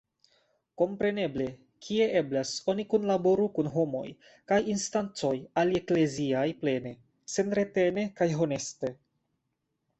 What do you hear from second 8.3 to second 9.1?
honeste.